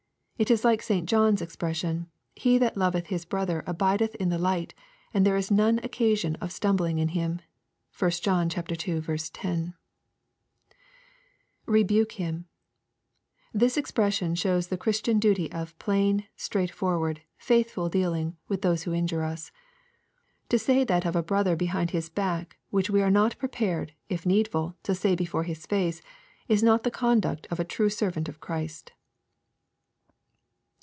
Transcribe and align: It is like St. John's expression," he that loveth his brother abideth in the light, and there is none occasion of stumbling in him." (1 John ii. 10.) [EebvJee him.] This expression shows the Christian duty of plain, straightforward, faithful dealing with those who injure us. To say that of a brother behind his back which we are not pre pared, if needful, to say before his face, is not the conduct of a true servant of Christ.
It 0.41 0.49
is 0.49 0.65
like 0.65 0.81
St. 0.81 1.07
John's 1.07 1.39
expression," 1.39 2.07
he 2.33 2.57
that 2.57 2.75
loveth 2.75 3.05
his 3.13 3.25
brother 3.25 3.63
abideth 3.67 4.15
in 4.15 4.29
the 4.29 4.39
light, 4.39 4.73
and 5.13 5.23
there 5.23 5.37
is 5.37 5.51
none 5.51 5.79
occasion 5.83 6.35
of 6.37 6.51
stumbling 6.51 6.97
in 6.97 7.09
him." 7.09 7.41
(1 7.99 8.09
John 8.09 8.47
ii. 8.49 8.75
10.) 8.75 9.73
[EebvJee 11.67 12.11
him.] 12.13 12.45
This 13.53 13.77
expression 13.77 14.33
shows 14.33 14.69
the 14.69 14.79
Christian 14.79 15.19
duty 15.19 15.51
of 15.51 15.77
plain, 15.77 16.25
straightforward, 16.35 17.21
faithful 17.37 17.87
dealing 17.87 18.35
with 18.47 18.63
those 18.63 18.81
who 18.81 18.93
injure 18.95 19.21
us. 19.21 19.51
To 20.49 20.57
say 20.57 20.83
that 20.83 21.05
of 21.05 21.15
a 21.15 21.21
brother 21.21 21.55
behind 21.55 21.91
his 21.91 22.09
back 22.09 22.57
which 22.71 22.89
we 22.89 23.03
are 23.03 23.11
not 23.11 23.37
pre 23.37 23.47
pared, 23.49 23.93
if 24.09 24.25
needful, 24.25 24.75
to 24.81 24.95
say 24.95 25.13
before 25.13 25.43
his 25.43 25.67
face, 25.67 26.01
is 26.47 26.63
not 26.63 26.81
the 26.81 26.89
conduct 26.89 27.45
of 27.51 27.59
a 27.59 27.63
true 27.63 27.91
servant 27.91 28.27
of 28.27 28.39
Christ. 28.39 28.91